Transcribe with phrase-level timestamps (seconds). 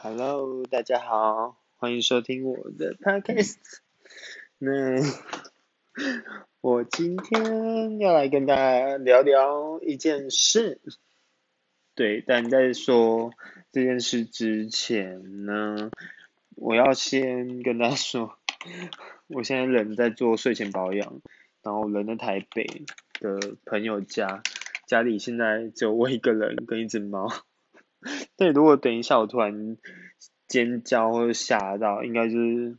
[0.00, 3.56] Hello，大家好，欢迎收听我的 Podcast。
[4.58, 4.70] 那
[6.60, 10.80] 我今天要来跟大家聊聊一件事。
[11.96, 13.32] 对，但在说
[13.72, 15.90] 这件事之前呢，
[16.54, 18.38] 我要先跟大家说，
[19.26, 21.20] 我现在人在做睡前保养，
[21.60, 22.84] 然后人在台北
[23.18, 24.44] 的朋友家，
[24.86, 27.28] 家里现在只有我一个人跟一只猫。
[28.36, 29.76] 对，如果等一下我突然
[30.46, 32.78] 尖叫或者吓到，应该就是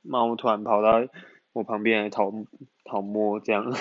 [0.00, 1.06] 猫突然跑到
[1.52, 2.32] 我旁边来讨
[2.84, 3.72] 讨摸这样。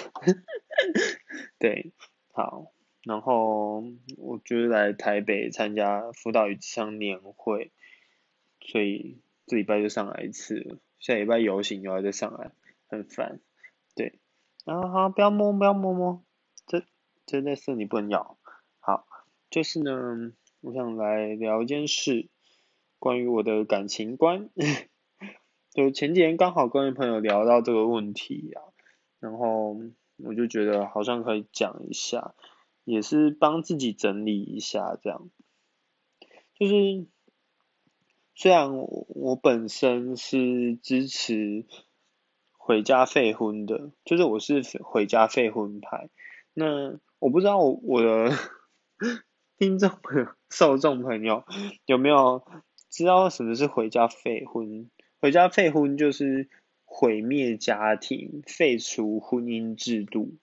[1.58, 1.94] 对，
[2.34, 2.74] 好，
[3.04, 3.84] 然后
[4.18, 7.72] 我就是来台北参加辅导与智商年会，
[8.60, 12.52] 所以这礼拜就上来一次，下礼拜游行又要再上来，
[12.88, 13.40] 很烦。
[13.96, 14.20] 对，
[14.66, 16.26] 啊好，不要摸，不要摸摸，
[16.68, 16.84] 这
[17.26, 18.38] 这类似你不能咬。
[18.80, 19.08] 好，
[19.50, 20.34] 就是呢。
[20.64, 22.30] 我想来聊一件事，
[22.98, 24.50] 关于我的感情观。
[25.76, 28.64] 就前几天刚好跟朋友聊到这个问题啊，
[29.20, 29.78] 然后
[30.16, 32.34] 我就觉得好像可以讲一下，
[32.86, 35.30] 也是帮自己整理一下这样。
[36.58, 37.08] 就是
[38.34, 41.66] 虽然我本身是支持
[42.54, 46.10] 回家废婚的，就是我是回家废婚派，
[46.54, 48.32] 那我不知道我的。
[49.64, 51.46] 听众朋友、 受众朋友，
[51.86, 52.44] 有没有
[52.90, 54.90] 知道什么是回家废婚？
[55.22, 56.50] 回家废婚就是
[56.84, 60.36] 毁灭家庭、废除婚姻制度。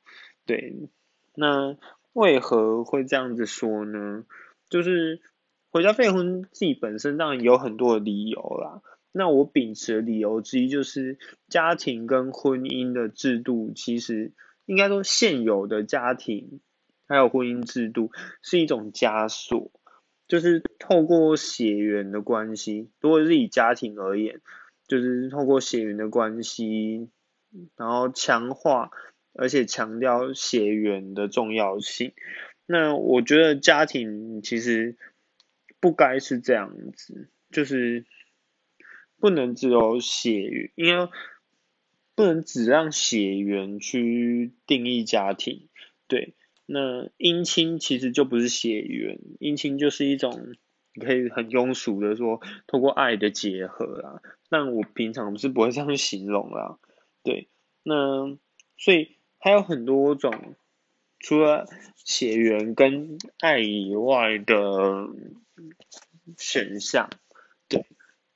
[0.46, 0.88] 对，
[1.34, 1.77] 那
[2.14, 4.24] 为何会这样子说呢？
[4.70, 5.20] 就是
[5.70, 8.80] 回家废婚自己本身当然有很多的理由啦。
[9.12, 11.18] 那我秉持的理由之一就是，
[11.48, 14.32] 家庭跟婚姻的制度其实
[14.64, 16.60] 应该说现有的家庭。
[17.11, 19.72] 还有婚姻制度是一种枷锁，
[20.28, 24.41] 就是透过血缘的关系，如果是以家庭而言，
[24.86, 27.11] 就是透过血缘的关系，
[27.77, 28.92] 然后强化
[29.33, 32.12] 而且强调血缘的重要性。
[32.64, 34.96] 那我觉得家庭其实
[35.80, 38.07] 不该是这样子，就是
[39.18, 41.08] 不能只有血缘，因为
[42.14, 45.68] 不能只让血缘去定义家庭，
[46.07, 46.36] 对。
[46.73, 50.55] 那姻亲其实就不是血缘，姻亲就是一种
[50.95, 54.23] 你可以很庸俗的说，通过爱的结合啊。
[54.48, 56.79] 但我平常是不会这样形容啦，
[57.25, 57.48] 对。
[57.83, 58.39] 那
[58.79, 60.55] 所以还有很多种，
[61.19, 61.67] 除了
[61.97, 65.08] 血缘跟爱以外的
[66.39, 67.11] 选项，
[67.69, 67.85] 对。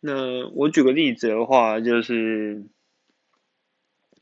[0.00, 2.64] 那我举个例子的话，就是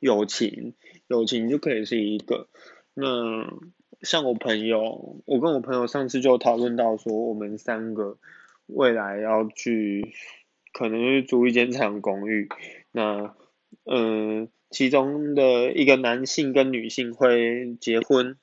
[0.00, 0.74] 友情，
[1.06, 2.50] 友情就可以是一个
[2.92, 3.48] 那。
[4.02, 8.18] 像我朋友，我跟我朋友上次就讨论到说，我们三个
[8.66, 10.12] 未来要去，
[10.72, 12.48] 可能去租一间长公寓。
[12.90, 13.34] 那，
[13.84, 18.36] 嗯，其中的一个男性跟女性会结婚，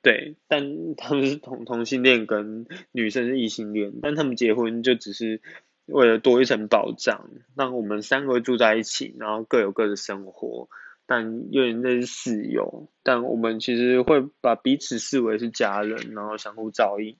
[0.00, 5.42] 对，但他们是同同性恋，跟女生是异性恋，但他们结婚就只是
[5.84, 10.68] 为了多一层保障，让我们三个住在一起，然后各有各的生活。
[11.12, 17.18] 但有点类似室友，但我们其实会把彼此视为是家人，然后相互照应。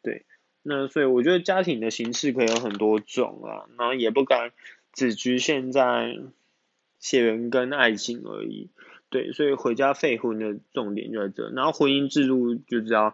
[0.00, 0.26] 对，
[0.62, 4.52] 那所以我觉得家庭的形式可以有很多种啊，然后也不敢
[4.92, 6.20] 只局限在
[7.00, 8.70] 血缘跟爱情而已。
[9.10, 13.12] 对，所以回家废婚的重点就在这，然后婚姻制度就知道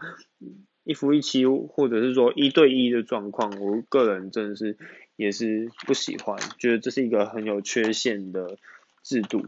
[0.85, 4.77] 一夫一妻或者是说一对一的状况，我个人真的是
[5.17, 8.59] 也是不喜欢，觉得这是一个很有缺陷的
[9.03, 9.47] 制度。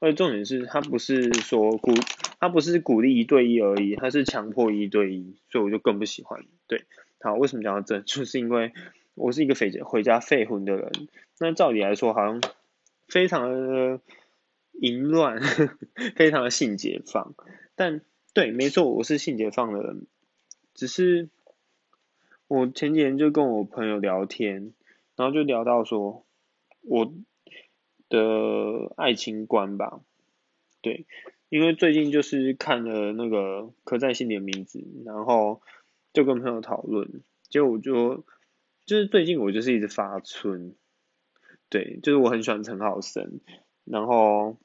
[0.00, 1.92] 而重点是，他不是说鼓，
[2.40, 6.42] 他不是鼓励一对一而已，他是强迫一对一，所以我就更不喜欢。
[6.66, 6.84] 对，
[7.20, 8.00] 好，为什么讲到这？
[8.08, 8.72] 就是因为
[9.14, 10.90] 我是一个废回家废婚的人，
[11.38, 12.40] 那照理来说，好像
[13.08, 14.00] 非常的
[14.72, 15.38] 淫乱，
[16.16, 17.34] 非常的性解放。
[17.76, 18.00] 但
[18.32, 20.06] 对，没错，我是性解放的人，
[20.72, 21.28] 只是
[22.48, 24.72] 我前几天就跟我朋友聊天，
[25.14, 26.24] 然后就聊到说，
[26.80, 27.12] 我。
[28.10, 30.00] 的爱情观吧，
[30.82, 31.06] 对，
[31.48, 35.62] 因为最近就是看了那个《刻在心底的名字》，然后
[36.12, 38.24] 就跟朋友讨论，结果我就
[38.84, 40.74] 就是最近我就是一直发春，
[41.70, 43.40] 对，就是我很喜欢陈浩森，
[43.84, 44.56] 然后，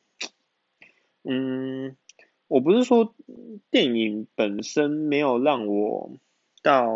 [1.24, 1.96] 嗯，
[2.48, 3.14] 我不是说
[3.70, 6.18] 电影本身没有让我
[6.64, 6.90] 到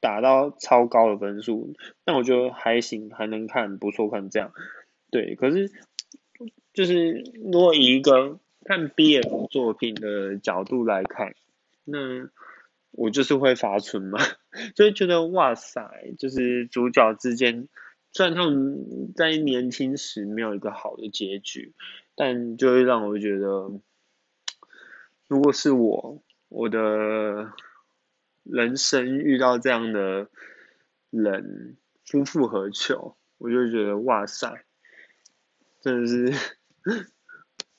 [0.00, 4.52] 达到超高的分数，但我觉得还行，还能看，不错看这样。
[5.10, 5.70] 对，可是
[6.72, 11.34] 就是如果以一个看 B F 作品的角度来看，
[11.84, 12.28] 那
[12.90, 14.18] 我就是会发春嘛，
[14.76, 17.68] 就会觉得哇塞，就是主角之间，
[18.12, 21.74] 虽然他们在年轻时没有一个好的结局，
[22.14, 23.70] 但就会让我觉得，
[25.28, 27.52] 如果是我，我的
[28.42, 30.28] 人生遇到这样的
[31.10, 34.64] 人，夫复何求，我就觉得哇塞，
[35.80, 36.32] 真的是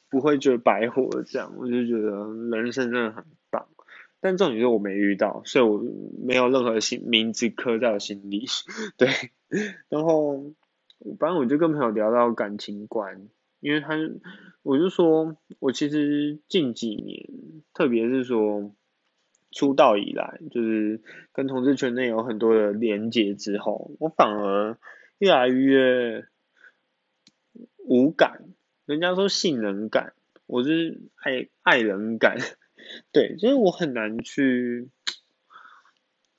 [0.10, 3.68] 不会觉得白活这样，我就觉得人生真的很棒。
[4.22, 5.82] 但重点是我没遇到，所以我
[6.22, 8.46] 没有任何心名字刻在我心里。
[8.98, 9.08] 对，
[9.88, 10.52] 然后
[11.18, 13.30] 反正我就跟朋友聊到感情观，
[13.62, 13.96] 因为他
[14.62, 17.30] 我就说我其实近几年，
[17.74, 18.76] 特别是说
[19.52, 21.02] 出道以来，就是
[21.32, 24.78] 跟同志圈内有很多的连接之后，我反而
[25.20, 26.26] 越来越
[27.90, 28.44] 无感。
[28.86, 30.14] 人家说性能感，
[30.46, 32.38] 我是爱爱人感。
[33.12, 34.90] 对，就是我很难去，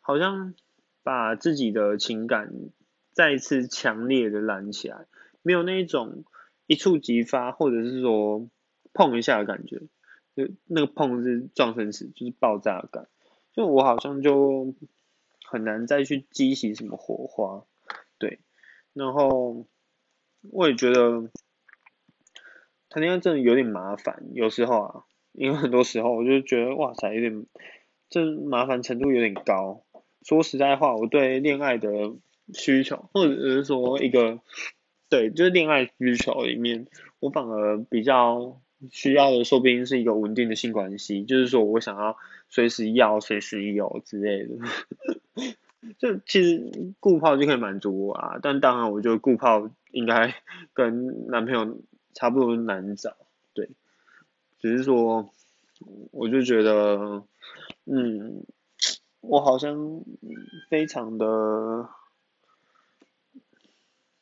[0.01, 0.55] 好像
[1.03, 2.53] 把自己的情感
[3.11, 5.07] 再次强烈的燃起来，
[5.43, 6.25] 没有那一种
[6.69, 8.49] 一触即发，或者是说
[8.93, 9.81] 碰一下的感觉，
[10.37, 13.09] 就那个碰是撞生死，就是爆炸感，
[13.53, 14.73] 就我好像就
[15.45, 17.65] 很难再去激起什么火花，
[18.19, 18.39] 对，
[18.93, 19.67] 然后
[20.51, 21.31] 我也觉得
[22.89, 25.05] 谈恋爱真的有点麻烦，有时候啊。
[25.33, 27.47] 因为很多时候我就觉得哇塞，有点
[28.09, 29.85] 这麻烦程度有点高。
[30.23, 31.89] 说实在话，我对恋爱的
[32.53, 34.41] 需求，或者是说一个
[35.09, 36.89] 对，就是恋爱需求里面，
[37.21, 38.61] 我反而比较
[38.91, 42.17] 需要的，说不定是一个稳定的性关系，就是说我想要
[42.49, 44.57] 随时要、随时有之类的。
[45.99, 50.35] 就其实固炮就可以满足我啊，但当然我觉得固炮应该
[50.75, 51.79] 跟男朋友
[52.15, 53.17] 差不多难找，
[53.55, 53.71] 对。
[54.59, 55.31] 只是说，
[56.13, 57.25] 我就觉得，
[57.87, 58.45] 嗯，
[59.23, 60.05] 我好像
[60.69, 61.89] 非常的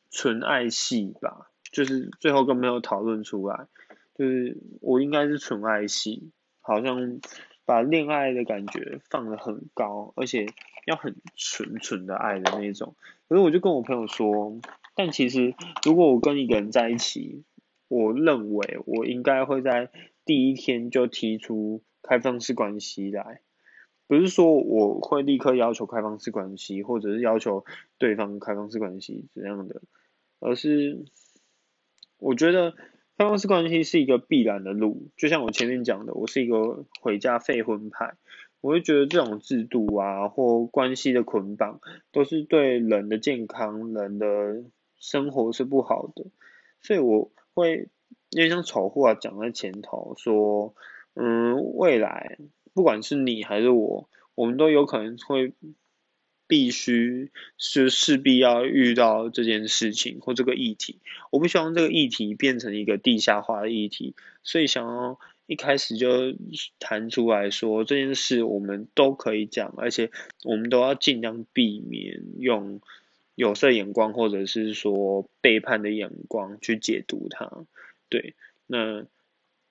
[0.09, 3.67] 纯爱系吧，就是最后跟没有讨论出来，
[4.15, 7.19] 就是我应该是纯爱系，好像
[7.65, 10.47] 把恋爱的感觉放的很高，而且
[10.89, 12.95] 要很纯纯的爱的那种。
[13.29, 14.59] 可是我就跟我朋友说，
[14.95, 15.55] 但其实
[15.85, 17.43] 如果我跟一个人在一起，
[17.87, 19.89] 我认为我应该会在。
[20.25, 23.41] 第一天就提出开放式关系来，
[24.05, 27.65] 不是说我会立刻要求开放式关系，或者是要求
[27.97, 29.81] 对方开放式关系怎样的，
[30.39, 31.03] 而是
[32.19, 32.73] 我觉得
[33.17, 35.09] 开放式关系是一个必然的路。
[35.17, 38.13] 就像我前面讲的，我是一个回家废婚派，
[38.61, 41.79] 我会觉得这种制度啊或关系的捆绑，
[42.11, 44.63] 都是对人的健康、人的
[44.97, 46.25] 生活是不好的，
[46.81, 47.89] 所以我会。
[48.31, 50.75] 因为像丑话讲在前头说，
[51.15, 52.37] 嗯，未来
[52.75, 55.53] 不管是你还是我，我们都有可能会
[56.45, 60.99] 必须是势必要遇到这件事情或这个议题。
[61.31, 66.35] 我不希望这个议题变成一个地下化的议题，所以想要一开始就
[66.79, 70.11] 谈出来说这件事我们都可以讲，而且
[70.43, 72.81] 我们都要尽量避免用
[73.33, 77.51] 有色眼光或者是说背叛的眼光去解读它。
[78.09, 78.35] 对，
[78.67, 79.07] 那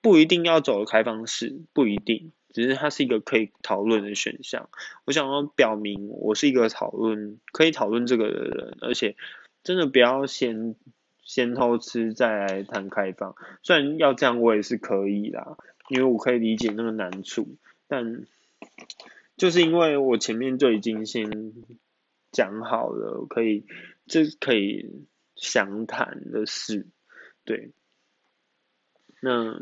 [0.01, 4.69] 不一定要走开放式，不一定，只是它是一个可以讨论的选项。
[5.05, 9.15] 我想要表明，我是一个讨论可以讨论这个的人，而且
[9.63, 10.75] 真的不要先
[11.29, 13.35] 先偷吃再来谈开放。
[13.61, 15.57] 虽然要这样，我也是可以啦，
[15.87, 17.55] 因为我可以理解那个难处，
[17.87, 18.25] 但
[19.37, 21.53] 就是因为我前面就已经先
[22.31, 23.67] 讲好了，可以
[24.07, 25.05] 这可以
[25.35, 26.87] 详谈的事，
[27.45, 27.73] 对。
[29.21, 29.61] 那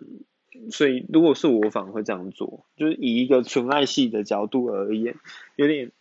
[0.71, 5.17] 所以，如果是我，反而会这样做，就是以一个纯爱系的角度而言，
[5.57, 5.91] 有点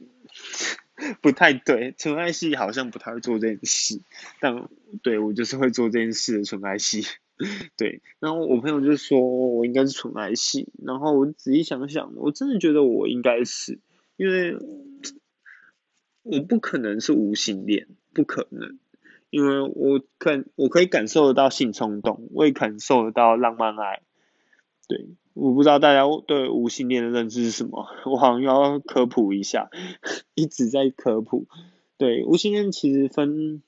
[1.22, 1.94] 不太对。
[1.96, 4.00] 纯爱系好像不太会做这件事，
[4.40, 4.68] 但
[5.02, 7.02] 对我就是会做这件事的纯爱系。
[7.76, 13.78] 对，然后我朋友就说我应该是纯爱系，然后我仔细想想，我真的觉得我应该是，
[14.16, 14.56] 因为
[16.22, 18.78] 我不可能是无性恋，不可能。
[19.28, 24.00] 因为我可我可以感受得到性冲动，我也感受得到浪漫爱。
[24.88, 29.69] 对，我不知道大家对无性恋的认知是什么，我好像要科普一下，
[30.35, 31.47] 一直在科普。
[31.99, 33.62] 对，无性恋其实分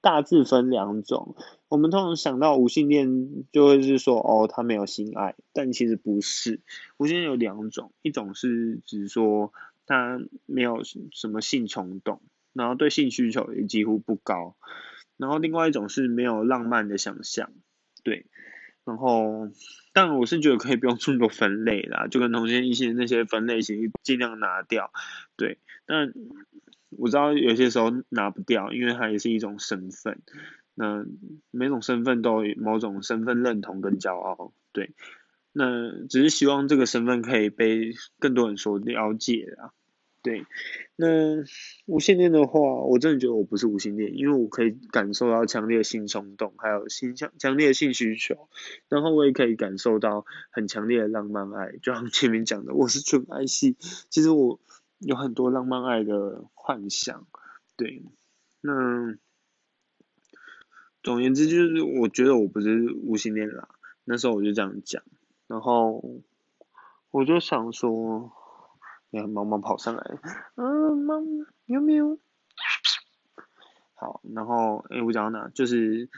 [0.00, 1.36] 大致分两种，
[1.68, 6.60] 我们通常想到无性恋就会是说哦他没有性爱，但其实不是，
[6.96, 9.52] 无性恋有两种，一种是指说
[9.86, 12.20] 他没有什么性冲动，
[12.52, 14.56] 然后对性需求也几乎不高。
[15.18, 17.52] 然后另外一种是没有浪漫的想象，
[18.02, 18.26] 对，
[18.84, 19.48] 然后，
[19.92, 24.92] 但我是觉得可以不用这么多分类啦，就跟同性异性那些分类型尽量拿掉，
[25.36, 25.58] 对。
[25.86, 26.12] 但
[26.90, 30.20] 我知道有些时候拿不掉，因为它也是一种身份。
[30.74, 31.04] 那
[31.50, 34.90] 每种身份都有某种身份认同跟骄傲，对。
[35.52, 39.70] 那只是希望这个身份可以被更多人所了解啊。
[40.22, 40.46] 对，
[40.94, 41.42] 那
[41.86, 48.48] 无性恋的话，我真的觉得我不是无性恋，因为我可以感受到强烈的性冲动，还有性强强烈的性需求，
[48.88, 53.76] 然后我也可以感受到很强烈的浪漫爱，就像前面讲的，我是纯爱系，
[54.10, 54.60] 其实我
[55.00, 57.26] 有很多浪漫爱的幻想，
[57.76, 58.04] 对，
[58.60, 59.16] 那
[61.02, 63.68] 总言之就是我觉得我不是无性恋啦，
[64.04, 65.02] 那时候我就这样讲，
[65.48, 66.22] 然后
[67.10, 68.32] 我就想说。
[69.12, 70.18] 然后猫猫跑上来，
[70.56, 71.20] 嗯，猫
[71.66, 72.18] 喵喵。
[73.94, 75.48] 好，然后哎，我讲到哪？
[75.50, 76.08] 就是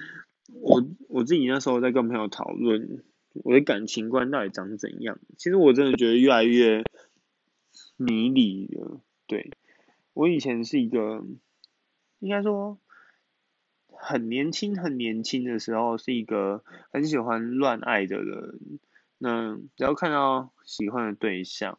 [0.53, 5.19] 我我自己那时候在跟朋友讨论我的感情观到底长怎样。
[5.37, 6.85] 其实我真的觉得越来越
[7.97, 9.01] 迷离了。
[9.27, 9.51] 对，
[10.13, 11.25] 我以前是一个
[12.21, 12.79] 应该说
[13.89, 18.79] 很年轻很年轻的时候是一个很喜欢乱爱的人。
[19.19, 21.79] 那只要看到喜欢的对象。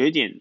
[0.00, 0.40] 有一点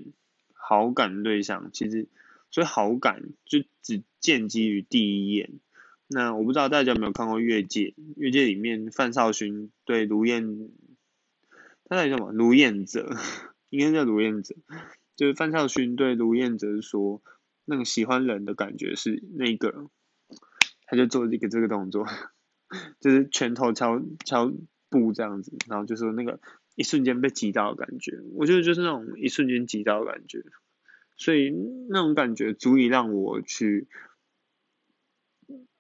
[0.54, 2.08] 好感对象，其实
[2.50, 5.60] 所以好感就只建基于第一眼。
[6.08, 7.82] 那我不知道大家有没有看过《越界》？
[8.16, 10.70] 《越界》里面范少勋对卢燕，
[11.84, 12.32] 他叫什么？
[12.32, 13.18] 卢燕哲，
[13.70, 14.56] 应该叫卢燕哲。
[15.18, 17.22] 就是范少勋对卢燕哲说，
[17.66, 19.90] 那个喜欢人的感觉是那个，
[20.86, 22.08] 他就做一个这个动作，
[23.02, 24.50] 就是拳头敲敲
[24.90, 26.40] 布这样子，然后就说那个。
[26.80, 30.46] 一瞬间被击到的感觉，我觉得就是那种一瞬间击到的感觉，
[31.18, 31.50] 所以
[31.90, 33.90] 那种感觉足以让我去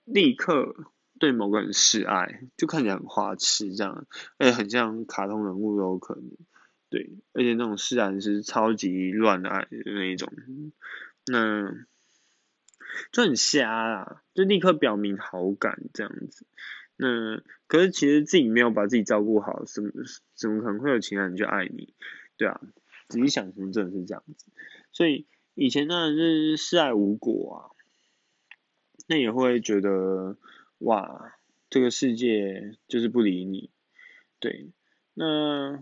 [0.03, 0.75] 立刻
[1.17, 6.31] 对某个人示爱，就看起来很花痴这样，而且很像卡通人物都有可能，
[6.89, 10.29] 对，而且那种示爱是超级乱爱的那一种，
[11.27, 11.71] 那
[13.13, 16.45] 就很瞎啦，就立刻表明好感这样子。
[17.01, 19.89] 那可是其实自己没有把自己照顾好，怎么
[20.35, 21.93] 怎么可能会有其他人去爱你？
[22.35, 22.59] 对啊，
[23.07, 24.47] 自己想什么，真的是这样子。
[24.91, 25.25] 所以
[25.55, 27.71] 以前当然是示爱无果啊，
[29.07, 30.35] 那也会觉得
[30.79, 31.37] 哇，
[31.69, 33.69] 这个世界就是不理你。
[34.41, 34.69] 对，
[35.13, 35.81] 那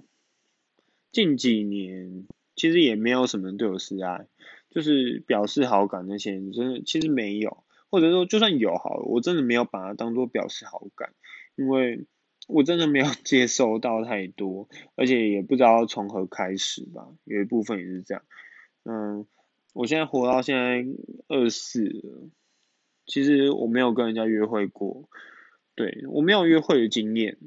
[1.11, 4.27] 近几年其实也没有什么人对我示爱，
[4.69, 7.63] 就是表示好感那些，真的其实没有。
[7.89, 11.13] 或者说，就算有好了，我真的没有把它当做表示好感，
[11.55, 12.05] 因为
[12.47, 17.07] 我真的没有 接收到太多，而且也不知道从何开始吧。
[17.25, 18.23] 有一部分也是这样。
[18.83, 19.25] 嗯，
[19.73, 20.85] 我现在活到现在
[21.27, 22.29] 二四了，
[23.05, 25.09] 其实我没有跟人家约会过，
[25.75, 27.37] 对我没有约会的经验。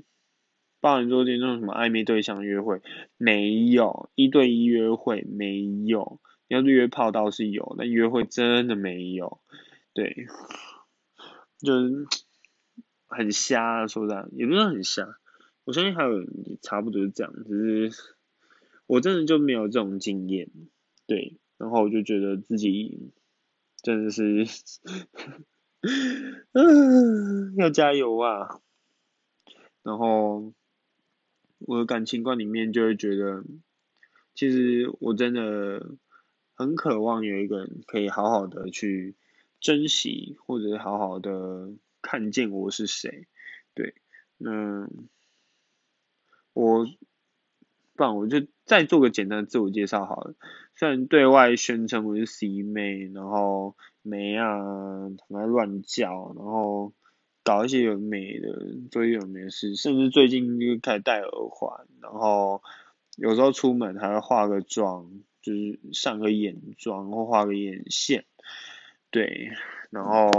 [0.82, 2.80] 包含说那种什么暧昧对象约会，
[3.18, 6.18] 没有一对一约会，没有。
[6.48, 9.40] 要是约炮倒是有，但约会真的没有。
[9.92, 10.26] 对，
[11.58, 12.06] 就是
[13.06, 15.18] 很瞎，说的也不是很瞎。
[15.64, 16.24] 我相信还有
[16.62, 18.14] 差不多是这样，只是
[18.86, 20.48] 我真的就没有这种经验。
[21.06, 23.12] 对，然后我就觉得自己
[23.82, 24.44] 真的是，
[26.52, 28.60] 嗯， 要加油啊！
[29.82, 30.52] 然后
[31.58, 33.44] 我的感情观里面就会觉得，
[34.34, 35.96] 其实我真的
[36.54, 39.16] 很渴望有一个人可以好好的去。
[39.60, 41.70] 珍惜或者好好的
[42.02, 43.26] 看见我是谁，
[43.74, 43.94] 对，
[44.38, 44.88] 那
[46.54, 46.86] 我，
[47.94, 50.34] 不然我就再做个简单的自我介绍好了。
[50.74, 54.58] 虽然对外宣称我是 C 妹，然后没啊，
[55.28, 56.94] 很爱乱叫，然后
[57.44, 58.48] 搞一些有美的，
[58.90, 62.62] 做一些有美的事，甚至最近又开始戴耳环，然后
[63.16, 68.24] 有时候出门还会化个妆，就是上个眼妆或画个眼线。
[69.10, 69.50] 对，
[69.90, 70.30] 然后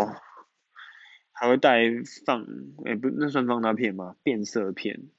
[1.32, 1.82] 还会带
[2.26, 2.46] 放，
[2.86, 4.16] 哎，不，那算放大片吗？
[4.24, 5.10] 变色片，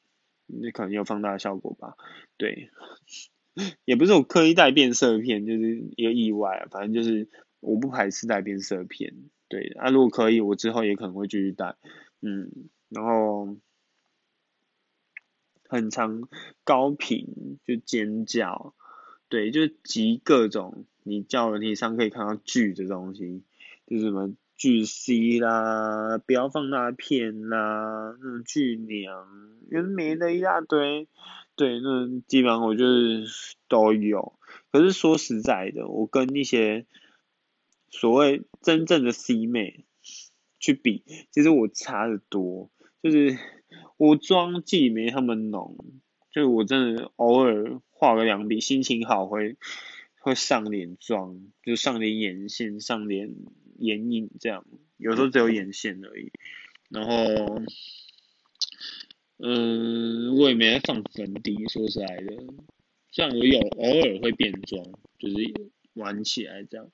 [0.46, 1.96] 那可能有放大效果吧。
[2.36, 2.70] 对，
[3.84, 7.28] 也不是我刻意带变色片，就是一个意外，反正就是
[7.60, 9.14] 我不排斥带变色片。
[9.48, 11.76] 对，啊，如果可以，我之后也可能会继续带。
[12.22, 12.50] 嗯，
[12.88, 13.56] 然后
[15.68, 16.22] 很长
[16.64, 18.74] 高频就尖叫，
[19.28, 20.86] 对，就集各种。
[21.04, 23.42] 你叫人体上可以看到巨的东西，
[23.86, 29.26] 就是什么巨 C 啦，不要放大片啦，那种巨娘，
[29.68, 31.08] 原没的一大堆，
[31.56, 34.34] 对，那基本上我就是都有。
[34.70, 36.86] 可是说实在的，我跟一些
[37.90, 39.84] 所谓真正的 C 妹
[40.58, 42.70] 去比，其实我差的多。
[43.02, 43.36] 就是
[43.96, 45.76] 我妆技没他们浓，
[46.30, 49.56] 就我真的偶尔画个两笔，心情好会
[50.22, 53.34] 会上脸妆，就上点眼线，上点
[53.78, 54.64] 眼影这样，
[54.96, 56.30] 有时候只有眼线而已。
[56.88, 57.62] 然后，
[59.38, 62.36] 嗯，我也没放粉底，说实在的，
[63.10, 64.84] 虽然我有偶尔会变妆，
[65.18, 65.36] 就是
[65.94, 66.90] 玩起来这样，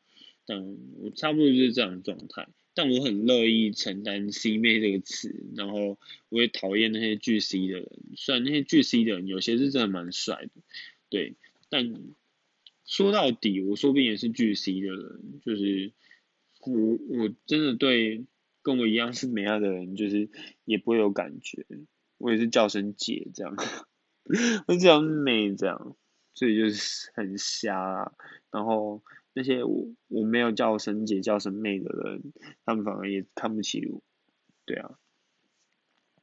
[0.47, 2.49] 但我差不多就是这样状态。
[2.75, 7.90] 但我很乐意承担 C 妹这个词，然后我也讨厌那些巨 C 的人。
[8.16, 10.50] 虽然那些巨 C 的人有些是真的蛮帅的，
[11.11, 11.35] 对，
[11.68, 11.92] 但
[12.88, 15.40] 说到底，我说不定也是巨 C 的人。
[15.45, 15.92] 就是
[16.62, 18.26] 我我真的对
[18.62, 20.28] 跟我一样是美亚的人，就是
[20.64, 21.64] 也不会有感觉。
[22.16, 23.54] 我也是叫声姐这样，
[24.66, 25.97] 我叫妹这样，
[26.35, 28.12] 所以就是很瞎。
[28.50, 29.04] 然后。
[29.35, 32.33] 那些我我没有叫声姐叫声妹的人，
[32.64, 34.02] 他们反而也看不起我，
[34.64, 34.99] 对啊。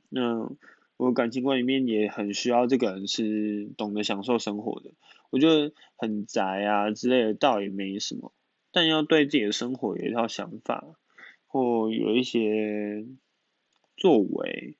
[0.09, 0.51] 那
[0.97, 4.91] 我感情观里面也很需要这个人是懂得享受生活的。
[5.29, 8.33] 我觉得很宅啊之类的倒也没什么，
[8.71, 10.85] 但要对自己的生活有一套想法，
[11.47, 13.05] 或有一些
[13.97, 14.77] 作为，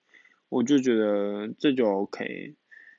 [0.50, 2.56] 我就觉得这就 OK。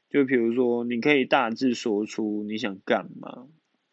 [0.08, 3.46] 就比如说，你可以大致说出你想干嘛。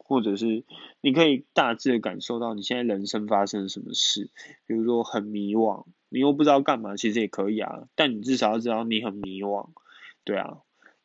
[0.06, 0.64] 或者是
[1.00, 4.30] 你可以大致的感受到你现在人生发生了什么事，
[4.66, 9.70] 比如说很迷惘，你又不知道干嘛，其实也可以啊，但你至少要知道你很迷惘，
[10.22, 10.58] 对啊，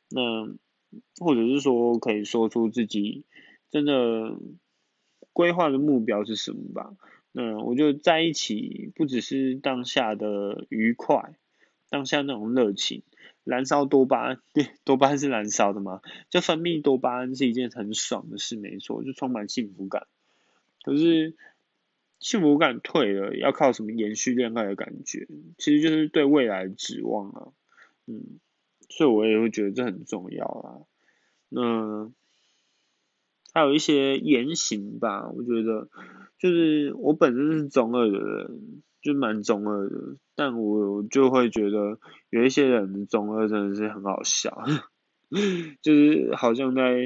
[0.10, 0.48] 那
[1.20, 3.26] 或者是说可以说出自己
[3.72, 4.38] 真的
[5.34, 6.94] 规划的目标是什么吧，
[7.32, 11.34] 那我就在一起，不只是当下的愉快，
[11.90, 13.02] 当下那种热情。
[13.46, 16.02] 燃烧多巴胺，对， 多巴胺是燃烧的嘛？
[16.30, 20.06] 就分泌多巴胺是一件很爽的事，没错，就充满幸福感。
[20.84, 21.36] 可是
[22.20, 25.28] 幸福感退了，要靠什么延续恋爱的感觉？
[25.58, 27.48] 其实就是对未来的指望啊。
[28.08, 28.40] 嗯，
[28.90, 30.82] 所以我也会觉得这很重要啊。
[31.50, 32.12] 那
[33.54, 35.90] 还有一些言行吧，我觉得
[36.38, 38.82] 就是我本身是中二的人。
[39.02, 41.98] 就蛮中二的，但我就会觉得
[42.32, 44.62] 有一些人中二真的是很好笑，
[45.82, 46.98] 就是好像在，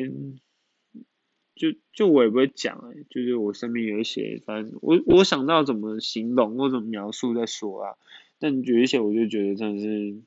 [1.55, 7.95] 就就我也不会讲哎，就是我身边有一些，反正我我想到怎么形容或怎么描述再说啊，
[8.39, 10.21] 但有一些我就觉得真的是，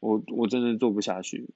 [0.00, 1.48] 我我真的做不下去，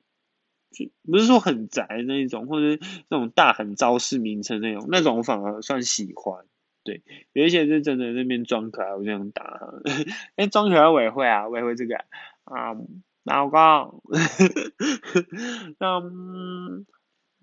[0.73, 6.45] 就不是说很宅那一种，或者那种大很招式名称那种，那种反而算喜欢。
[6.83, 7.03] 对，
[7.35, 9.61] 有一些是真的那边装可爱，我就想打。
[10.37, 11.97] 哎，装可爱我也会啊，我也会这个
[12.45, 12.75] 啊，
[13.23, 14.03] 老公，
[15.79, 16.87] 嗯，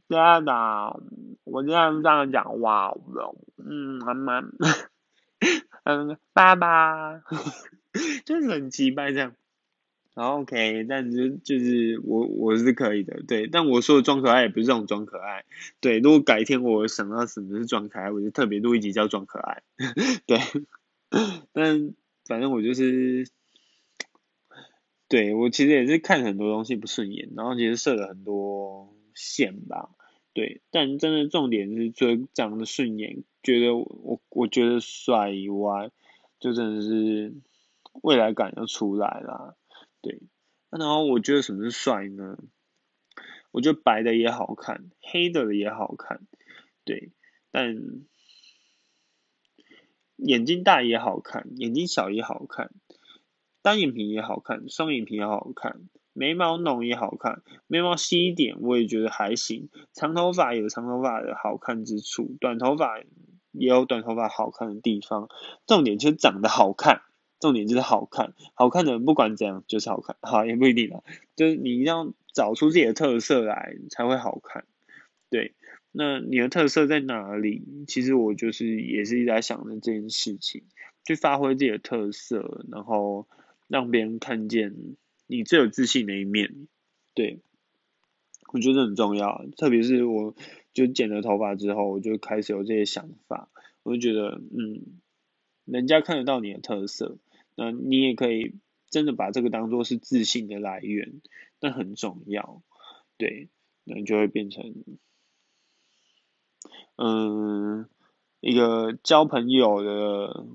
[0.08, 1.02] 亲爱的，
[1.44, 2.96] 我今天这样讲话，
[3.58, 4.50] 嗯，还蛮，
[5.84, 7.20] 嗯，爸爸，
[8.26, 9.36] 就是很奇怪这样。
[10.14, 15.44] 然后 OK，但是就是我我是可以的，对，但我说的装可爱也不是这种装可爱，
[15.80, 19.62] 对，如果改天我想到什么是装可爱，我就特别录一集叫装可爱，
[20.26, 20.40] 对，
[21.52, 21.94] 但
[22.26, 23.28] 反正我就是，
[25.08, 29.90] 对我其实也是看很多东西不顺眼，然后其实设了很多线吧，
[30.38, 35.90] 对，但真的重点是除了长得顺眼，觉得我我觉得帅以外，
[36.40, 37.34] 就真的是
[38.04, 39.58] 未来感要出来了。
[40.00, 40.22] 对，
[40.70, 42.38] 那然后我觉得什么是帅呢？
[43.50, 46.28] 我觉得白的也好看，黑的也好看，
[46.86, 47.10] 对，
[47.50, 47.76] 但
[50.18, 52.70] 眼睛大也好看，眼睛小也好看，
[53.64, 63.00] 单眼皮也好看，双眼皮也好看，眉毛浓也好看，眉毛细一点我也觉得还行，长头发有长头发的好看之处，短头发
[63.52, 65.30] 也有短头发好看的地方，
[65.66, 67.02] 重点就是长得好看。
[67.40, 71.04] 重点就是好看，好看的人不管怎样就是好看， 好也不一定啊，
[71.36, 74.66] 就是你一定要找出自己的特色来才会好看。
[75.30, 75.54] 对，
[75.92, 77.86] 那你的特色在哪里？
[77.88, 80.64] 其实我就是也是一直在想着这件事情，
[81.06, 83.28] 去发挥自己的特色，然后
[83.68, 84.74] 让别人看见
[85.28, 86.68] 你最有自信的一面。
[87.14, 87.40] 对，
[88.52, 90.36] 我觉得很重要，特别是我
[90.74, 93.50] 就剪了头发之后，我就开始有这些想法，
[93.84, 95.00] 我就觉得嗯，
[95.66, 97.18] 人家看得到你的特色。
[97.60, 98.54] 那你也可以
[98.92, 101.22] 真的把这个当做是自信的来源，
[101.60, 102.62] 那很重要，
[103.18, 103.50] 对，
[103.84, 104.76] 那就会变成，
[106.98, 107.90] 嗯，
[108.42, 110.46] 一个交朋友的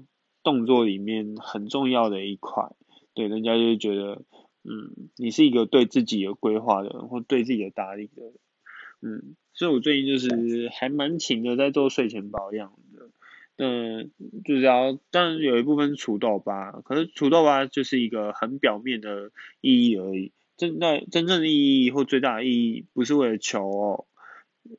[0.45, 2.71] 动作里面很重要的一块，
[3.15, 4.23] 对，人家就觉得，
[4.64, 8.35] 嗯，你是一个对自己有规划的人，或对自己有打理的人，
[9.01, 13.09] 嗯，所以我最近就是还蛮勤的在做睡前保养的，
[13.57, 14.11] 嗯，
[14.44, 20.33] 就是要，当然有一部分除痘疤，可是除痘疤就是一个很表面的意义而已。
[20.57, 24.07] 真在真正的意义或最大的意义，不是为了求偶，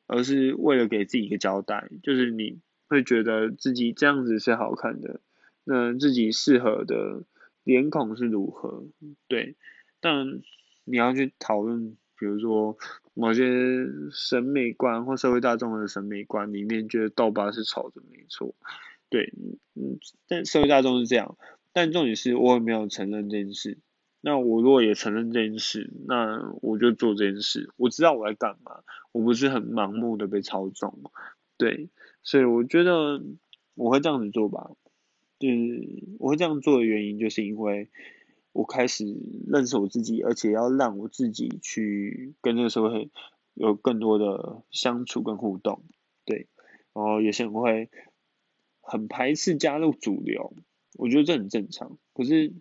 [0.06, 5.20] 而是为了给自己一个交代，就是你会觉得自己这样子是好看的，
[5.64, 7.24] 那自己适合的
[7.64, 8.84] 脸孔是如何？
[9.28, 9.56] 对，
[10.04, 10.42] 但
[10.84, 12.76] 你要去讨论，比如说
[13.14, 13.42] 某些
[14.12, 18.54] 审美观或社会大众的审美观里面，觉得痘疤是丑的，没错，
[19.08, 19.32] 对，
[19.74, 21.38] 嗯，但社会大众是这样，
[21.72, 23.78] 但重点是我也没有承认这件事。
[24.20, 27.70] 那我如果也承认这件事，那我就做这件事。
[27.78, 31.00] 我知道我在干嘛，我不是很盲目的被操纵，
[31.56, 31.88] 对，
[32.22, 33.22] 所以我觉得
[33.74, 34.70] 我会这样子做吧。
[35.38, 37.88] 就是我会这样做的原因，就是因为
[38.54, 39.04] 我开始
[39.46, 43.10] 认识我自己，而且要让我自己去跟这个社会
[43.52, 45.82] 有更多的相处跟互动，
[46.24, 46.48] 对。
[46.94, 47.90] 然后有些人会
[48.80, 50.54] 很排斥加入主流，
[50.94, 51.98] 我觉得这很正常。
[52.14, 52.54] 可是。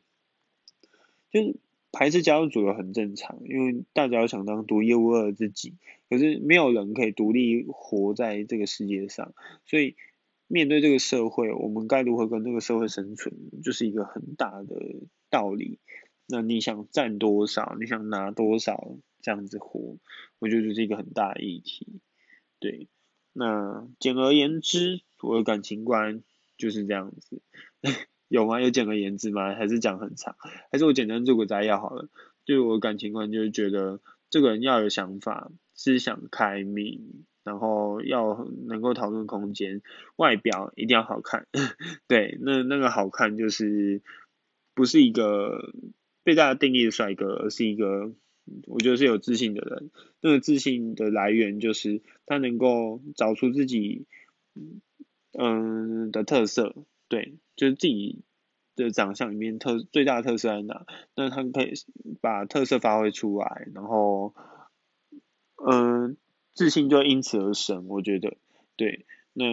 [1.32, 1.56] 就是
[1.92, 5.74] 排斥加入主流很正常，因为大家都想当独一无二的自己，
[6.08, 9.34] 可是没有人可以独立活在这个世界上，
[9.66, 9.96] 所以
[10.46, 14.76] 面对这个社会，我们该如何跟这个社会生存，就是一个很大的
[15.34, 15.80] 道理。
[16.28, 19.98] 那你想占多少，你想拿多少，这样子活，
[20.38, 22.00] 我觉得这是一个很大的议题。
[22.60, 22.88] 对，
[23.34, 26.22] 那简而言之，我的感情观
[26.56, 27.42] 就是这样子。
[28.30, 28.62] 有吗？
[28.62, 29.56] 有简而言之吗？
[29.56, 30.36] 还是讲很长？
[30.72, 32.10] 还是我简单做个摘要好了。
[32.46, 39.82] 就我感情观就是觉得这个人要有想法，思想开明，然后要能够讨论空间，
[40.16, 41.48] 外表一定要好看。
[42.08, 44.02] 对，那那个好看就是
[44.74, 45.74] 不是一个
[46.24, 48.12] 被大家定义的帅哥，而是一个
[48.68, 49.92] 我觉得是有自信的人。
[50.22, 54.06] 那个自信的来源就是他能够找出自己
[55.38, 56.76] 嗯的特色。
[57.10, 58.24] 对，就是自己
[58.76, 60.86] 的长相里面特最大的特色在哪？
[61.16, 61.74] 那他可以
[62.22, 64.34] 把特色发挥出来，然后，
[65.64, 66.18] 嗯，
[66.56, 67.88] 自信就因此而生。
[67.88, 68.38] 我觉得，
[68.76, 69.46] 对，那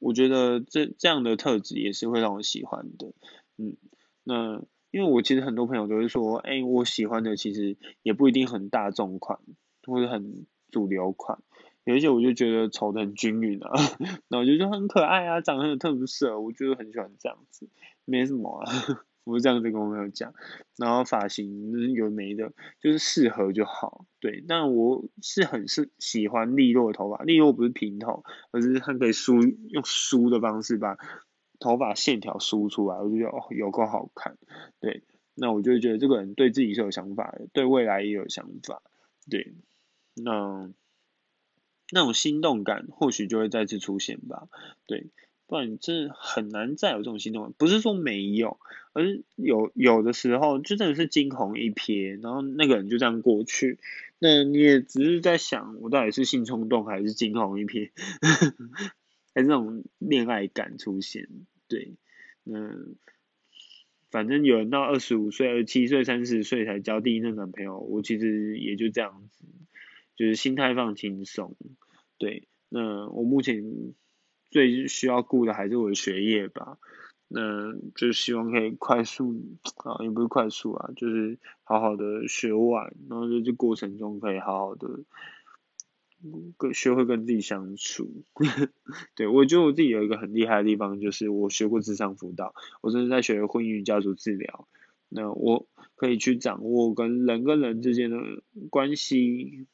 [0.00, 3.12] 我觉得这这样的特质也是会让我喜欢的。
[3.56, 3.76] 嗯，
[4.24, 4.60] 那
[4.90, 9.38] 因为我其实很多朋友都是说，哎，我喜欢的其实也不一定很大众款，
[9.86, 11.38] 或者很主流款。
[11.84, 13.70] 有一些我就觉得丑的很均匀啊，
[14.28, 17.68] 那我觉得很可爱啊，长得很有特色，我就很喜欢这样子，
[18.04, 18.72] 没什么啊，
[19.24, 20.34] 我是这样子跟我朋友讲，
[20.76, 30.96] 然后发型有没的，就是适合就好，对，但我是很是喜欢利落的头发，利落不是平头，而是它可以梳，用梳的方式把
[31.58, 34.38] 头发线条梳出来，我就觉得哦有够好看，
[34.80, 35.04] 对，
[35.34, 38.82] 那我就觉得这个人对自己是有想法的，对未来也有想法，
[39.30, 39.54] 对，
[40.14, 40.70] 那。
[41.92, 44.46] 那种心动感或许就会再次出现吧，
[44.86, 45.10] 对，
[45.50, 47.52] 不然真的很难再有这种心动。
[47.58, 48.60] 不是说没有，
[48.92, 53.80] 而是有有的时候就真的是惊鸿一瞥，然后那个人就这样过去，
[54.20, 57.90] 那你也只是在想，我到底是性冲动还是惊鸿一瞥，
[59.34, 61.28] 还是那种恋爱感出现？
[61.66, 61.94] 对，
[62.44, 62.94] 嗯，
[64.12, 69.44] 反正有人到二十五岁、二十七岁、三十岁才交第一任男朋友，我其实也就这样子。
[70.16, 71.56] 就是心态放轻松，
[72.18, 73.64] 对，那我目前
[74.50, 76.78] 最需要顾的还是我的学业吧，
[77.28, 84.88] 那就希望可以快速啊，也不是快速啊，就是好好的学完，然后在这过程中可以好好的
[86.58, 88.24] 跟学会跟自己相处。
[89.14, 94.68] 对我觉得我自己有一个很厉害的地方，就是我学过智商辅导，我真的在学婚姻家族治疗，
[95.08, 98.18] 那我可以去掌握跟人跟人之间的
[98.70, 99.66] 关系。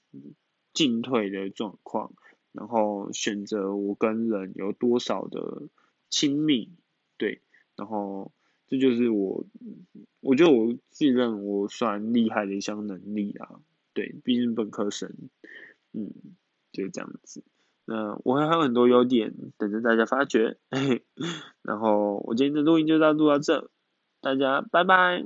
[0.73, 2.13] 进退的状况，
[2.57, 5.69] 然后选择我跟人有多少的
[6.09, 6.71] 亲密，
[7.19, 7.43] 对，
[7.77, 8.33] 然后
[8.67, 9.45] 这就是我，
[10.21, 13.61] 我觉得我自认我算厉害的一项能力啊，
[13.93, 15.15] 对，毕竟本科生，
[15.93, 16.13] 嗯，
[16.73, 17.45] 就这样子。
[17.85, 20.57] 那我还有很多优点等着大家发掘，
[21.63, 23.71] 然后我今天的录音就到录到这，
[24.21, 25.23] 大家拜拜。